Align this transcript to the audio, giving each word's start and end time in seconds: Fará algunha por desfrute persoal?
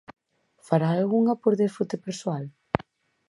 Fará 0.67 0.89
algunha 0.93 1.33
por 1.41 1.53
desfrute 1.61 1.97
persoal? 2.05 2.43